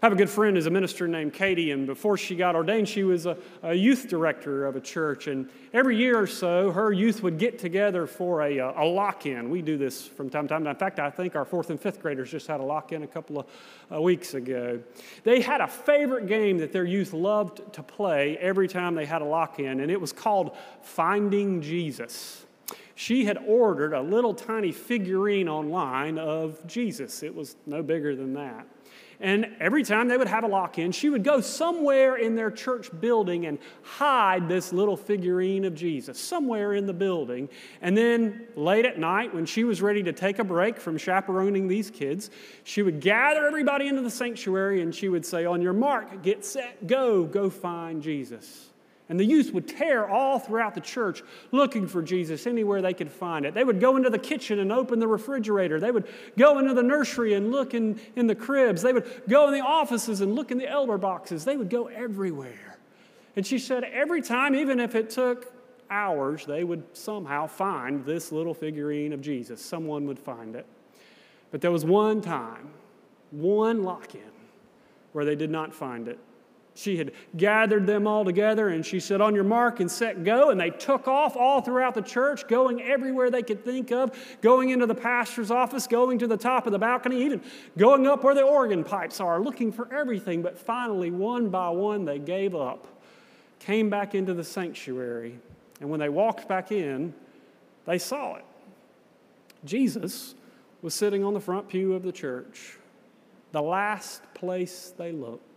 I 0.05 0.07
have 0.07 0.13
a 0.13 0.17
good 0.17 0.29
friend 0.29 0.55
who's 0.55 0.67
a 0.67 0.69
minister 0.69 1.07
named 1.07 1.33
Katie, 1.33 1.71
and 1.71 1.87
before 1.87 2.15
she 2.15 2.35
got 2.35 2.55
ordained, 2.55 2.87
she 2.87 3.03
was 3.03 3.25
a, 3.25 3.35
a, 3.63 3.73
youth 3.73 4.07
director 4.07 4.67
of 4.67 4.75
a 4.75 4.79
church. 4.79 5.25
And 5.25 5.49
every 5.73 5.97
year 5.97 6.19
or 6.19 6.27
so, 6.27 6.69
her 6.69 6.91
youth 6.91 7.23
would 7.23 7.39
get 7.39 7.57
together 7.57 8.05
for 8.05 8.43
a, 8.43 8.59
a 8.59 8.85
lock 8.85 9.25
in. 9.25 9.49
We 9.49 9.63
do 9.63 9.79
this 9.79 10.05
from 10.05 10.29
time 10.29 10.47
to 10.47 10.53
time. 10.53 10.67
In 10.67 10.75
fact, 10.75 10.99
I 10.99 11.09
think 11.09 11.35
our 11.35 11.43
fourth 11.43 11.71
and 11.71 11.81
fifth 11.81 12.03
graders 12.03 12.29
just 12.29 12.45
had 12.45 12.59
a 12.59 12.63
lock 12.63 12.91
in 12.91 13.01
a 13.01 13.07
couple 13.07 13.39
of 13.39 13.47
uh, 13.91 13.99
weeks 13.99 14.35
ago. 14.35 14.79
They 15.23 15.41
had 15.41 15.59
a 15.59 15.67
favorite 15.67 16.27
game 16.27 16.59
that 16.59 16.71
their 16.71 16.85
youth 16.85 17.11
loved 17.11 17.73
to 17.73 17.81
play 17.81 18.37
every 18.37 18.67
time 18.67 18.93
they 18.93 19.05
had 19.07 19.23
a 19.23 19.25
lock 19.25 19.57
in, 19.57 19.79
and 19.79 19.89
it 19.89 19.99
was 19.99 20.13
called 20.13 20.55
Finding 20.83 21.63
Jesus 21.63 22.45
she 22.97 23.25
had 23.25 23.37
ordered 23.45 23.93
a 23.93 24.01
little 24.01 24.33
tiny 24.33 24.71
figurine 24.71 25.49
online 25.49 26.17
of 26.17 26.65
Jesus. 26.65 27.23
It 27.23 27.35
was 27.35 27.57
no 27.65 27.83
bigger 27.83 28.15
than 28.15 28.33
that. 28.35 28.65
And 29.19 29.55
every 29.59 29.83
time 29.83 30.07
they 30.07 30.17
would 30.17 30.27
have 30.27 30.43
a 30.43 30.47
lock 30.47 30.77
in, 30.77 30.91
she 30.91 31.09
would 31.09 31.23
go 31.23 31.41
somewhere 31.41 32.17
in 32.17 32.35
their 32.35 32.51
church 32.51 32.89
building 32.99 33.45
and 33.45 33.59
hide 33.81 34.47
this 34.49 34.73
little 34.73 34.97
figurine 34.97 35.65
of 35.65 35.73
Jesus, 35.75 36.19
somewhere 36.19 36.73
in 36.73 36.85
the 36.85 36.93
building. 36.93 37.49
And 37.81 37.97
then 37.97 38.47
late 38.55 38.85
at 38.85 38.99
night, 38.99 39.33
when 39.33 39.45
she 39.45 39.63
was 39.63 39.81
ready 39.81 40.03
to 40.03 40.13
take 40.13 40.39
a 40.39 40.43
break 40.43 40.79
from 40.79 40.97
chaperoning 40.97 41.67
these 41.67 41.89
kids, 41.89 42.29
she 42.63 42.81
would 42.81 42.99
gather 42.99 43.45
everybody 43.45 43.87
into 43.87 44.01
the 44.01 44.11
sanctuary 44.11 44.81
and 44.81 44.93
she 44.93 45.09
would 45.09 45.25
say, 45.25 45.45
On 45.45 45.61
your 45.61 45.73
mark, 45.73 46.21
get 46.21 46.43
set, 46.43 46.85
go, 46.85 47.23
go 47.23 47.49
find 47.49 48.03
Jesus. 48.03 48.69
And 49.07 49.19
the 49.19 49.25
youth 49.25 49.53
would 49.53 49.67
tear 49.67 50.07
all 50.09 50.39
throughout 50.39 50.73
the 50.73 50.81
church 50.81 51.21
looking 51.51 51.87
for 51.87 52.01
Jesus 52.01 52.47
anywhere 52.47 52.81
they 52.81 52.93
could 52.93 53.11
find 53.11 53.45
it. 53.45 53.53
They 53.53 53.63
would 53.63 53.79
go 53.79 53.97
into 53.97 54.09
the 54.09 54.17
kitchen 54.17 54.57
and 54.59 54.71
open 54.71 54.99
the 54.99 55.07
refrigerator. 55.07 55.79
They 55.79 55.91
would 55.91 56.07
go 56.37 56.57
into 56.57 56.73
the 56.73 56.81
nursery 56.81 57.35
and 57.35 57.51
look 57.51 57.75
in, 57.75 57.99
in 58.15 58.25
the 58.25 58.33
cribs. 58.33 58.81
They 58.81 58.93
would 58.93 59.23
go 59.29 59.47
in 59.47 59.53
the 59.53 59.61
offices 59.61 60.21
and 60.21 60.33
look 60.33 60.49
in 60.49 60.57
the 60.57 60.67
elder 60.67 60.97
boxes. 60.97 61.45
They 61.45 61.55
would 61.55 61.69
go 61.69 61.85
everywhere. 61.87 62.77
And 63.35 63.45
she 63.45 63.59
said 63.59 63.83
every 63.83 64.23
time, 64.23 64.55
even 64.55 64.79
if 64.79 64.95
it 64.95 65.11
took 65.11 65.53
hours, 65.89 66.45
they 66.45 66.63
would 66.63 66.83
somehow 66.95 67.45
find 67.45 68.03
this 68.05 68.31
little 68.31 68.53
figurine 68.55 69.13
of 69.13 69.21
Jesus. 69.21 69.63
Someone 69.63 70.07
would 70.07 70.19
find 70.19 70.55
it. 70.55 70.65
But 71.51 71.61
there 71.61 71.71
was 71.71 71.85
one 71.85 72.21
time, 72.21 72.71
one 73.29 73.83
lock 73.83 74.15
in, 74.15 74.21
where 75.11 75.25
they 75.25 75.35
did 75.35 75.51
not 75.51 75.73
find 75.73 76.07
it. 76.07 76.17
She 76.77 76.97
had 76.97 77.13
gathered 77.37 77.87
them 77.87 78.05
all 78.05 78.25
together 78.25 78.67
and 78.67 78.85
she 78.85 78.99
said, 78.99 79.21
On 79.21 79.33
your 79.33 79.45
mark 79.45 79.79
and 79.79 79.89
set, 79.89 80.25
go. 80.25 80.49
And 80.49 80.59
they 80.59 80.69
took 80.69 81.07
off 81.07 81.37
all 81.37 81.61
throughout 81.61 81.95
the 81.95 82.01
church, 82.01 82.49
going 82.49 82.81
everywhere 82.81 83.31
they 83.31 83.43
could 83.43 83.63
think 83.63 83.91
of, 83.91 84.11
going 84.41 84.69
into 84.71 84.85
the 84.85 84.93
pastor's 84.93 85.51
office, 85.51 85.87
going 85.87 86.19
to 86.19 86.27
the 86.27 86.35
top 86.35 86.65
of 86.65 86.73
the 86.73 86.77
balcony, 86.79 87.23
even 87.23 87.41
going 87.77 88.05
up 88.07 88.25
where 88.25 88.35
the 88.35 88.43
organ 88.43 88.83
pipes 88.83 89.21
are, 89.21 89.39
looking 89.39 89.71
for 89.71 89.91
everything. 89.93 90.41
But 90.41 90.57
finally, 90.57 91.11
one 91.11 91.47
by 91.49 91.69
one, 91.69 92.03
they 92.03 92.19
gave 92.19 92.53
up, 92.53 92.85
came 93.59 93.89
back 93.89 94.13
into 94.13 94.33
the 94.33 94.43
sanctuary. 94.43 95.39
And 95.79 95.89
when 95.89 96.01
they 96.01 96.09
walked 96.09 96.49
back 96.49 96.73
in, 96.73 97.13
they 97.85 97.99
saw 97.99 98.35
it. 98.35 98.45
Jesus 99.63 100.35
was 100.81 100.93
sitting 100.93 101.23
on 101.23 101.33
the 101.33 101.39
front 101.39 101.69
pew 101.69 101.93
of 101.93 102.03
the 102.03 102.11
church, 102.11 102.77
the 103.53 103.61
last 103.61 104.21
place 104.33 104.93
they 104.97 105.13
looked. 105.13 105.54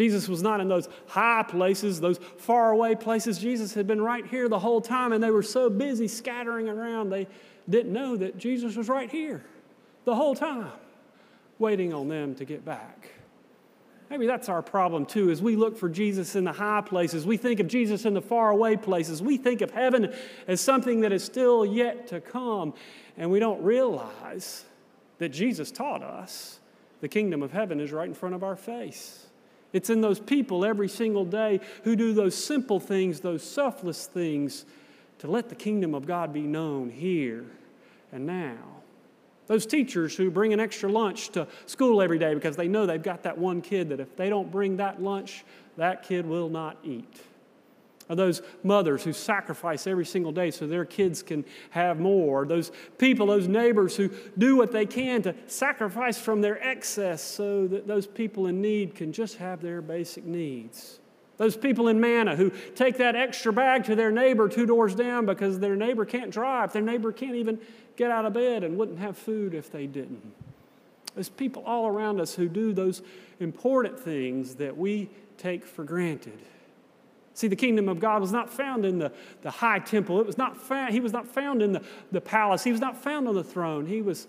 Jesus 0.00 0.30
was 0.30 0.42
not 0.42 0.62
in 0.62 0.68
those 0.68 0.88
high 1.08 1.42
places, 1.42 2.00
those 2.00 2.16
faraway 2.38 2.94
places. 2.94 3.38
Jesus 3.38 3.74
had 3.74 3.86
been 3.86 4.00
right 4.00 4.24
here 4.24 4.48
the 4.48 4.58
whole 4.58 4.80
time, 4.80 5.12
and 5.12 5.22
they 5.22 5.30
were 5.30 5.42
so 5.42 5.68
busy 5.68 6.08
scattering 6.08 6.70
around, 6.70 7.10
they 7.10 7.26
didn't 7.68 7.92
know 7.92 8.16
that 8.16 8.38
Jesus 8.38 8.76
was 8.76 8.88
right 8.88 9.10
here 9.10 9.44
the 10.06 10.14
whole 10.14 10.34
time, 10.34 10.72
waiting 11.58 11.92
on 11.92 12.08
them 12.08 12.34
to 12.36 12.46
get 12.46 12.64
back. 12.64 13.10
Maybe 14.08 14.26
that's 14.26 14.48
our 14.48 14.62
problem 14.62 15.04
too, 15.04 15.30
as 15.30 15.42
we 15.42 15.54
look 15.54 15.76
for 15.76 15.90
Jesus 15.90 16.34
in 16.34 16.44
the 16.44 16.52
high 16.52 16.80
places. 16.80 17.26
We 17.26 17.36
think 17.36 17.60
of 17.60 17.68
Jesus 17.68 18.06
in 18.06 18.14
the 18.14 18.22
faraway 18.22 18.76
places. 18.76 19.20
We 19.20 19.36
think 19.36 19.60
of 19.60 19.70
heaven 19.70 20.14
as 20.48 20.62
something 20.62 21.02
that 21.02 21.12
is 21.12 21.22
still 21.22 21.66
yet 21.66 22.06
to 22.06 22.22
come, 22.22 22.72
and 23.18 23.30
we 23.30 23.38
don't 23.38 23.62
realize 23.62 24.64
that 25.18 25.28
Jesus 25.28 25.70
taught 25.70 26.02
us 26.02 26.58
the 27.02 27.08
kingdom 27.08 27.42
of 27.42 27.52
heaven 27.52 27.80
is 27.80 27.92
right 27.92 28.08
in 28.08 28.14
front 28.14 28.34
of 28.34 28.42
our 28.42 28.56
face. 28.56 29.26
It's 29.72 29.90
in 29.90 30.00
those 30.00 30.18
people 30.18 30.64
every 30.64 30.88
single 30.88 31.24
day 31.24 31.60
who 31.84 31.96
do 31.96 32.12
those 32.12 32.34
simple 32.34 32.80
things, 32.80 33.20
those 33.20 33.42
selfless 33.42 34.06
things, 34.06 34.64
to 35.18 35.30
let 35.30 35.48
the 35.48 35.54
kingdom 35.54 35.94
of 35.94 36.06
God 36.06 36.32
be 36.32 36.42
known 36.42 36.90
here 36.90 37.44
and 38.12 38.26
now. 38.26 38.58
Those 39.46 39.66
teachers 39.66 40.16
who 40.16 40.30
bring 40.30 40.52
an 40.52 40.60
extra 40.60 40.90
lunch 40.90 41.30
to 41.30 41.46
school 41.66 42.00
every 42.00 42.18
day 42.18 42.34
because 42.34 42.56
they 42.56 42.68
know 42.68 42.86
they've 42.86 43.02
got 43.02 43.24
that 43.24 43.36
one 43.36 43.60
kid 43.62 43.88
that 43.90 44.00
if 44.00 44.16
they 44.16 44.28
don't 44.28 44.50
bring 44.50 44.76
that 44.76 45.02
lunch, 45.02 45.44
that 45.76 46.04
kid 46.04 46.26
will 46.26 46.48
not 46.48 46.76
eat 46.84 47.20
are 48.10 48.16
those 48.16 48.42
mothers 48.64 49.04
who 49.04 49.12
sacrifice 49.12 49.86
every 49.86 50.04
single 50.04 50.32
day 50.32 50.50
so 50.50 50.66
their 50.66 50.84
kids 50.84 51.22
can 51.22 51.44
have 51.70 52.00
more, 52.00 52.44
those 52.44 52.72
people, 52.98 53.28
those 53.28 53.46
neighbors 53.46 53.96
who 53.96 54.10
do 54.36 54.56
what 54.56 54.72
they 54.72 54.84
can 54.84 55.22
to 55.22 55.34
sacrifice 55.46 56.18
from 56.18 56.40
their 56.40 56.62
excess 56.66 57.22
so 57.22 57.68
that 57.68 57.86
those 57.86 58.08
people 58.08 58.48
in 58.48 58.60
need 58.60 58.96
can 58.96 59.12
just 59.12 59.36
have 59.36 59.62
their 59.62 59.80
basic 59.80 60.24
needs. 60.24 60.98
Those 61.36 61.56
people 61.56 61.86
in 61.86 62.00
Manna 62.00 62.34
who 62.34 62.50
take 62.74 62.98
that 62.98 63.14
extra 63.14 63.52
bag 63.52 63.84
to 63.84 63.94
their 63.94 64.10
neighbor 64.10 64.48
two 64.48 64.66
doors 64.66 64.94
down 64.94 65.24
because 65.24 65.60
their 65.60 65.76
neighbor 65.76 66.04
can't 66.04 66.32
drive, 66.32 66.72
their 66.72 66.82
neighbor 66.82 67.12
can't 67.12 67.36
even 67.36 67.60
get 67.96 68.10
out 68.10 68.26
of 68.26 68.32
bed 68.32 68.64
and 68.64 68.76
wouldn't 68.76 68.98
have 68.98 69.16
food 69.16 69.54
if 69.54 69.70
they 69.70 69.86
didn't. 69.86 70.34
There's 71.14 71.28
people 71.28 71.62
all 71.64 71.86
around 71.86 72.20
us 72.20 72.34
who 72.34 72.48
do 72.48 72.72
those 72.72 73.02
important 73.38 74.00
things 74.00 74.56
that 74.56 74.76
we 74.76 75.08
take 75.38 75.64
for 75.64 75.84
granted. 75.84 76.38
See, 77.40 77.48
the 77.48 77.56
kingdom 77.56 77.88
of 77.88 78.00
God 78.00 78.20
was 78.20 78.32
not 78.32 78.50
found 78.50 78.84
in 78.84 78.98
the, 78.98 79.10
the 79.40 79.50
high 79.50 79.78
temple. 79.78 80.20
It 80.20 80.26
was 80.26 80.36
not 80.36 80.58
found, 80.58 80.92
he 80.92 81.00
was 81.00 81.14
not 81.14 81.26
found 81.26 81.62
in 81.62 81.72
the, 81.72 81.82
the 82.12 82.20
palace. 82.20 82.62
He 82.62 82.70
was 82.70 82.82
not 82.82 83.02
found 83.02 83.26
on 83.26 83.34
the 83.34 83.42
throne. 83.42 83.86
He 83.86 84.02
was 84.02 84.26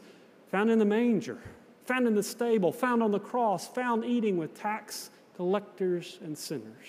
found 0.49 0.71
in 0.71 0.79
the 0.79 0.85
manger, 0.85 1.37
found 1.83 2.07
in 2.07 2.15
the 2.15 2.23
stable, 2.23 2.71
found 2.71 3.03
on 3.03 3.11
the 3.11 3.19
cross, 3.19 3.67
found 3.67 4.05
eating 4.05 4.37
with 4.37 4.57
tax 4.57 5.09
collectors 5.35 6.19
and 6.23 6.37
sinners. 6.37 6.87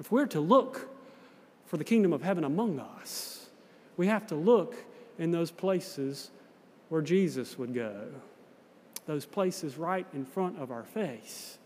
If 0.00 0.10
we're 0.10 0.24
to 0.28 0.40
look 0.40 0.88
for 1.66 1.76
the 1.76 1.84
kingdom 1.84 2.14
of 2.14 2.22
heaven 2.22 2.44
among 2.44 2.80
us, 2.80 3.50
we 3.98 4.06
have 4.06 4.26
to 4.28 4.34
look 4.34 4.74
in 5.18 5.30
those 5.30 5.50
places 5.50 6.30
where 6.88 7.02
Jesus 7.02 7.58
would 7.58 7.74
go, 7.74 8.06
those 9.04 9.26
places 9.26 9.76
right 9.76 10.06
in 10.14 10.24
front 10.24 10.58
of 10.58 10.70
our 10.70 10.84
face 10.84 11.58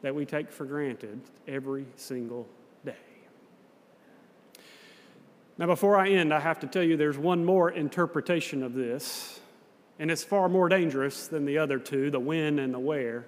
that 0.00 0.14
we 0.14 0.24
take 0.24 0.50
for 0.50 0.64
granted 0.64 1.20
every 1.46 1.84
single 1.96 2.48
now, 5.58 5.66
before 5.66 5.96
I 5.96 6.10
end, 6.10 6.32
I 6.32 6.38
have 6.38 6.60
to 6.60 6.68
tell 6.68 6.84
you 6.84 6.96
there's 6.96 7.18
one 7.18 7.44
more 7.44 7.72
interpretation 7.72 8.62
of 8.62 8.74
this, 8.74 9.40
and 9.98 10.08
it's 10.08 10.22
far 10.22 10.48
more 10.48 10.68
dangerous 10.68 11.26
than 11.26 11.44
the 11.44 11.58
other 11.58 11.80
two 11.80 12.12
the 12.12 12.20
when 12.20 12.60
and 12.60 12.72
the 12.72 12.78
where. 12.78 13.26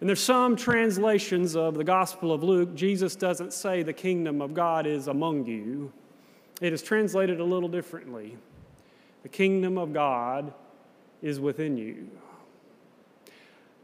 And 0.00 0.08
there's 0.08 0.22
some 0.22 0.56
translations 0.56 1.56
of 1.56 1.74
the 1.74 1.84
Gospel 1.84 2.32
of 2.32 2.42
Luke, 2.42 2.74
Jesus 2.74 3.16
doesn't 3.16 3.54
say 3.54 3.82
the 3.82 3.94
kingdom 3.94 4.42
of 4.42 4.52
God 4.52 4.86
is 4.86 5.08
among 5.08 5.46
you. 5.46 5.90
It 6.60 6.74
is 6.74 6.82
translated 6.82 7.40
a 7.40 7.44
little 7.44 7.68
differently. 7.68 8.36
The 9.22 9.30
kingdom 9.30 9.78
of 9.78 9.94
God 9.94 10.52
is 11.22 11.40
within 11.40 11.78
you. 11.78 12.10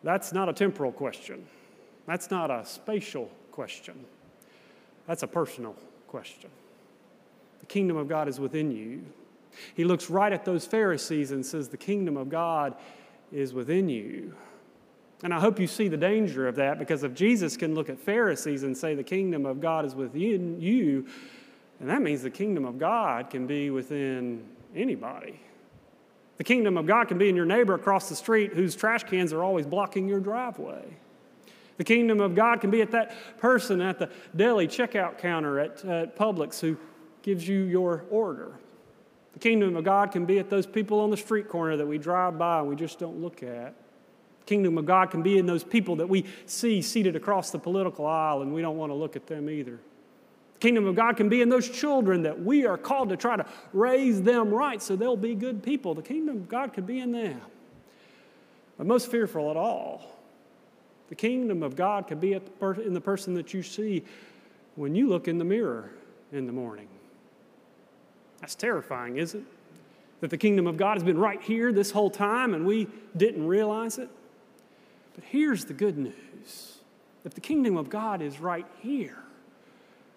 That's 0.03 0.35
not 0.35 0.51
a 0.51 0.53
temporal 0.53 0.93
question. 0.93 1.47
That's 2.07 2.31
not 2.31 2.51
a 2.51 2.67
spatial 2.67 3.31
question. 3.53 3.95
That's 5.07 5.23
a 5.23 5.27
personal 5.27 5.77
question. 6.09 6.51
The 7.61 7.67
kingdom 7.67 7.97
of 7.97 8.09
God 8.09 8.29
is 8.29 8.39
within 8.41 8.71
you. 8.71 9.05
He 9.75 9.85
looks 9.85 10.11
right 10.11 10.33
at 10.33 10.45
those 10.45 10.67
Pharisees 10.67 11.31
and 11.31 11.45
says, 11.45 11.69
The 11.69 11.77
kingdom 11.77 12.17
of 12.17 12.29
God 12.29 12.75
is 13.33 13.53
within 13.53 13.89
you. 13.89 14.35
And 15.23 15.35
I 15.35 15.41
hope 15.41 15.59
you 15.59 15.67
see 15.67 15.89
the 15.89 15.97
danger 15.97 16.47
of 16.47 16.57
that 16.57 16.79
because 16.79 17.03
if 17.03 17.13
Jesus 17.15 17.57
can 17.57 17.75
look 17.75 17.89
at 17.89 17.99
Pharisees 17.99 18.63
and 18.63 18.77
say, 18.77 18.95
The 18.95 19.03
kingdom 19.03 19.47
of 19.47 19.61
God 19.61 19.85
is 19.85 19.95
within 19.95 20.61
you, 20.61 21.07
and 21.81 21.89
that 21.89 22.03
means 22.03 22.23
the 22.23 22.31
kingdom 22.31 22.65
of 22.65 22.79
God 22.79 23.31
can 23.31 23.47
be 23.47 23.71
within 23.71 24.45
anybody. 24.75 25.41
The 26.37 26.45
kingdom 26.45 26.77
of 26.77 26.87
God 26.87 27.09
can 27.09 27.19
be 27.19 27.29
in 27.29 27.37
your 27.37 27.45
neighbor 27.45 27.75
across 27.75 28.09
the 28.09 28.17
street 28.17 28.53
whose 28.53 28.77
trash 28.77 29.05
cans 29.05 29.33
are 29.33 29.43
always 29.43 29.67
blocking 29.67 30.09
your 30.09 30.21
driveway. 30.21 30.85
The 31.79 31.85
kingdom 31.85 32.21
of 32.21 32.35
God 32.35 32.61
can 32.61 32.71
be 32.71 32.83
at 32.83 32.91
that 32.93 33.39
person 33.39 33.81
at 33.81 33.99
the 33.99 34.11
deli 34.35 34.67
checkout 34.67 35.19
counter 35.19 35.61
at, 35.61 35.85
at 35.85 36.17
Publix 36.17 36.61
who 36.61 36.77
gives 37.23 37.47
you 37.47 37.63
your 37.63 38.05
order. 38.11 38.53
The 39.33 39.39
kingdom 39.39 39.77
of 39.77 39.85
God 39.85 40.11
can 40.11 40.27
be 40.27 40.39
at 40.39 40.51
those 40.51 40.67
people 40.67 41.01
on 41.01 41.11
the 41.11 41.17
street 41.17 41.49
corner 41.49 41.77
that 41.77 41.87
we 41.87 41.99
drive 41.99 42.39
by 42.39 42.61
and 42.61 42.69
we 42.69 42.77
just 42.77 42.99
don't 42.99 43.21
look 43.21 43.43
at. 43.43 43.75
The 44.41 44.47
kingdom 44.47 44.79
of 44.79 44.87
God 44.87 45.11
can 45.11 45.23
be 45.23 45.39
in 45.39 45.47
those 45.47 45.63
people 45.63 45.97
that 45.97 46.09
we 46.09 46.25
see 46.47 46.83
seated 46.83 47.15
across 47.15 47.51
the 47.51 47.59
political 47.59 48.07
aisle 48.07 48.43
and 48.43 48.53
we 48.53 48.63
don't 48.63 48.77
want 48.77 48.91
to 48.91 48.95
look 48.95 49.15
at 49.15 49.27
them 49.27 49.49
either. 49.49 49.79
The 50.55 50.59
kingdom 50.59 50.87
of 50.87 50.97
God 50.97 51.17
can 51.17 51.29
be 51.29 51.41
in 51.41 51.49
those 51.49 51.69
children 51.69 52.23
that 52.23 52.43
we 52.43 52.67
are 52.67 52.77
called 52.77 53.11
to 53.11 53.17
try 53.17 53.37
to 53.37 53.47
raise 53.73 54.23
them 54.23 54.51
right 54.51 54.83
so 54.83 54.97
they'll 54.97 55.17
be 55.17 55.37
good 55.37 55.63
people. 55.63 55.95
The 55.95 56.03
kingdom 56.03 56.37
of 56.37 56.49
God 56.49 56.73
could 56.73 56.87
be 56.87 56.99
in 56.99 57.13
them. 57.13 57.41
But 58.77 58.89
most 58.89 59.09
fearful 59.09 59.51
at 59.51 59.57
all, 59.57 60.19
the 61.11 61.15
kingdom 61.15 61.63
of 61.63 61.77
God 61.77 62.09
could 62.09 62.21
be 62.21 62.33
in 62.33 62.93
the 62.93 63.01
person 63.01 63.35
that 63.35 63.55
you 63.55 63.63
see 63.63 64.03
when 64.75 64.95
you 64.95 65.09
look 65.09 65.29
in 65.29 65.39
the 65.39 65.45
mirror 65.45 65.91
in 66.33 66.47
the 66.47 66.53
morning. 66.53 66.89
That's 68.41 68.55
terrifying, 68.55 69.17
isn't 69.17 69.41
it? 69.41 69.47
That 70.21 70.31
the 70.31 70.39
kingdom 70.39 70.67
of 70.67 70.77
God 70.77 70.95
has 70.95 71.05
been 71.05 71.19
right 71.19 71.41
here 71.41 71.73
this 71.73 71.91
whole 71.91 72.11
time 72.11 72.55
and 72.55 72.67
we 72.67 72.89
didn't 73.17 73.47
realize 73.47 73.99
it. 73.99 74.09
But 75.15 75.25
here's 75.25 75.65
the 75.65 75.75
good 75.75 75.99
news 75.99 76.79
if 77.25 77.35
the 77.35 77.41
kingdom 77.41 77.77
of 77.77 77.91
God 77.91 78.23
is 78.23 78.41
right 78.41 78.67
here, 78.81 79.19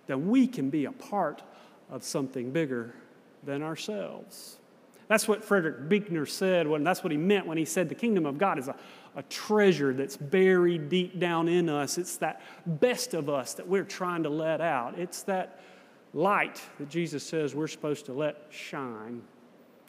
then 0.08 0.30
we 0.30 0.48
can 0.48 0.70
be 0.70 0.86
a 0.86 0.92
part 0.92 1.42
of 1.90 2.04
something 2.04 2.52
bigger 2.52 2.94
than 3.44 3.62
ourselves. 3.62 4.58
That's 5.08 5.28
what 5.28 5.44
Frederick 5.44 5.90
Buechner 5.90 6.26
said 6.26 6.68
when 6.68 6.86
that's 6.86 7.04
what 7.04 7.12
he 7.12 7.18
meant 7.18 7.46
when 7.46 7.58
he 7.58 7.66
said 7.66 7.90
the 7.90 7.96
kingdom 7.96 8.26
of 8.26 8.38
God 8.38 8.58
is 8.58 8.70
a, 8.70 8.76
a 9.16 9.24
treasure 9.24 9.94
that's 9.94 10.16
buried 10.16 10.88
deep 10.88 11.20
down 11.20 11.50
in 11.50 11.68
us. 11.68 11.98
It's 11.98 12.16
that 12.18 12.42
best 12.66 13.14
of 13.14 13.30
us 13.30 13.56
that 13.56 13.68
we're 13.68 13.84
trying 13.84 14.24
to 14.24 14.30
let 14.30 14.62
out. 14.62 14.98
It's 14.98 15.24
that 15.24 15.60
light 16.14 16.62
that 16.80 16.90
Jesus 16.90 17.24
says 17.24 17.56
we're 17.56 17.68
supposed 17.68 18.06
to 18.08 18.14
let 18.14 18.48
shine. 18.50 19.22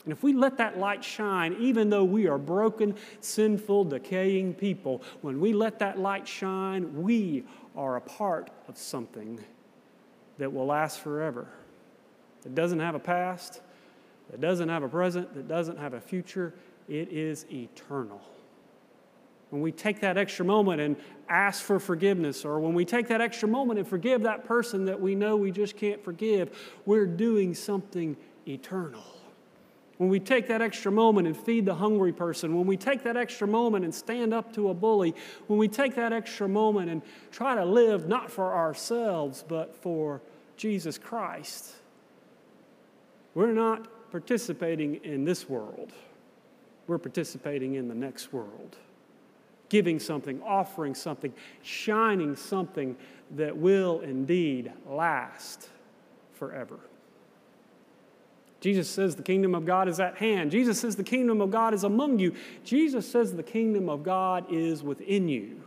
And 0.05 0.13
if 0.13 0.23
we 0.23 0.33
let 0.33 0.59
that 0.59 0.79
light 0.79 1.05
shine, 1.05 1.57
even 1.61 1.89
though 1.89 2.05
we 2.05 2.27
are 2.27 2.39
broken, 2.39 2.97
sinful, 3.21 3.85
decaying 3.85 4.55
people, 4.55 5.03
when 5.21 5.41
we 5.41 5.53
let 5.53 5.79
that 5.79 5.99
light 5.99 6.27
shine, 6.27 7.03
we 7.03 7.45
are 7.77 7.97
a 7.97 8.01
part 8.01 8.51
of 8.69 8.77
something 8.77 9.39
that 10.39 10.53
will 10.53 10.67
last 10.67 11.01
forever. 11.01 11.47
It 12.45 12.55
doesn't 12.55 12.81
have 12.81 12.97
a 12.97 12.99
past, 12.99 13.61
it 14.33 14.41
doesn't 14.41 14.69
have 14.69 14.83
a 14.83 14.89
present, 14.89 15.29
it 15.37 15.47
doesn't 15.47 15.79
have 15.79 15.95
a 15.95 16.01
future. 16.01 16.55
It 16.89 17.13
is 17.13 17.47
eternal. 17.51 18.21
When 19.53 19.61
we 19.61 19.71
take 19.71 20.01
that 20.01 20.17
extra 20.17 20.47
moment 20.47 20.81
and 20.81 20.97
ask 21.29 21.63
for 21.63 21.79
forgiveness, 21.79 22.47
or 22.47 22.59
when 22.59 22.73
we 22.73 22.87
take 22.87 23.09
that 23.09 23.21
extra 23.21 23.47
moment 23.47 23.79
and 23.79 23.87
forgive 23.87 24.23
that 24.23 24.47
person 24.47 24.87
that 24.87 24.99
we 24.99 25.15
know 25.15 25.37
we 25.37 25.51
just 25.51 25.77
can't 25.77 26.03
forgive, 26.03 26.59
we're 26.87 27.05
doing 27.05 27.53
something 27.53 28.17
eternal. 28.49 29.05
When 29.99 30.09
we 30.09 30.21
take 30.21 30.49
that 30.49 30.63
extra 30.63 30.91
moment 30.91 31.27
and 31.27 31.37
feed 31.37 31.67
the 31.67 31.75
hungry 31.75 32.15
person, 32.15 32.57
when 32.57 32.67
we 32.67 32.79
take 32.79 33.03
that 33.03 33.19
extra 33.19 33.47
moment 33.47 33.85
and 33.85 33.95
stand 33.95 34.33
up 34.33 34.55
to 34.55 34.71
a 34.71 34.75
bully, 34.75 35.15
when 35.49 35.59
we 35.59 35.69
take 35.69 35.97
that 35.97 36.15
extra 36.15 36.49
moment 36.49 36.89
and 36.89 37.03
try 37.31 37.55
to 37.55 37.65
live 37.67 38.09
not 38.09 38.31
for 38.31 38.55
ourselves, 38.55 39.45
but 39.47 39.77
for 39.77 40.23
Jesus 40.57 40.97
Christ, 40.97 41.73
we're 43.35 43.53
not 43.53 44.11
participating 44.11 44.95
in 45.05 45.27
this 45.27 45.47
world, 45.47 45.93
we're 46.87 46.97
participating 46.97 47.75
in 47.75 47.89
the 47.89 47.95
next 47.95 48.33
world 48.33 48.79
giving 49.73 49.99
something, 49.99 50.39
offering 50.43 50.95
something, 50.95 51.33
shining 51.63 52.37
something 52.37 52.95
that 53.31 53.57
will 53.57 54.01
indeed 54.01 54.71
last 54.87 55.71
forever. 56.35 56.79
Jesus 58.61 58.87
says 58.87 59.17
the 59.17 59.23
kingdom 59.23 59.55
of 59.55 59.65
God 59.65 59.89
is 59.89 59.99
at 59.99 60.19
hand. 60.19 60.51
Jesus 60.51 60.79
says 60.79 60.97
the 60.97 61.03
kingdom 61.03 61.41
of 61.41 61.51
God 61.51 61.73
is 61.73 61.85
among 61.85 62.19
you. 62.19 62.35
Jesus 62.65 63.11
says 63.11 63.35
the 63.35 63.43
kingdom 63.43 63.89
of 63.89 64.03
God 64.03 64.45
is 64.53 64.83
within 64.83 65.27
you. 65.27 65.63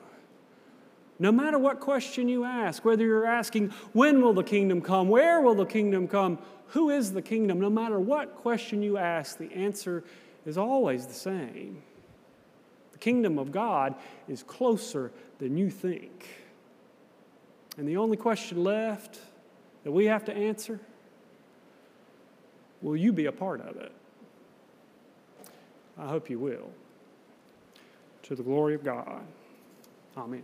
No 1.18 1.32
matter 1.32 1.58
what 1.58 1.80
question 1.80 2.30
you 2.30 2.44
ask, 2.44 2.86
whether 2.86 3.04
you're 3.04 3.26
asking, 3.26 3.72
when 3.94 4.22
will 4.22 4.34
the 4.34 4.44
kingdom 4.44 4.82
come? 4.82 5.10
Where 5.10 5.42
will 5.42 5.56
the 5.56 5.66
kingdom 5.66 6.08
come? 6.08 6.38
Who 6.70 6.92
is 6.92 7.12
the 7.12 7.24
kingdom? 7.24 7.60
No 7.60 7.72
matter 7.72 8.00
what 8.00 8.36
question 8.36 8.84
you 8.84 8.98
ask, 8.98 9.40
the 9.40 9.52
answer 9.52 10.04
is 10.46 10.60
always 10.60 11.08
the 11.08 11.14
same. 11.14 11.82
The 12.96 13.00
kingdom 13.00 13.38
of 13.38 13.52
God 13.52 13.94
is 14.30 14.42
closer 14.42 15.12
than 15.38 15.58
you 15.58 15.70
think. 15.70 16.30
And 17.78 17.86
the 17.86 17.98
only 17.98 18.16
question 18.16 18.64
left 18.64 19.20
that 19.84 19.92
we 19.92 20.06
have 20.06 20.24
to 20.26 20.34
answer 20.34 20.80
will 22.82 22.96
you 22.96 23.12
be 23.12 23.26
a 23.26 23.34
part 23.34 23.60
of 23.60 23.76
it? 23.76 23.92
I 25.98 26.08
hope 26.08 26.30
you 26.30 26.40
will. 26.40 26.72
To 28.24 28.36
the 28.36 28.44
glory 28.44 28.76
of 28.76 28.84
God. 28.86 29.24
Amen. 30.16 30.44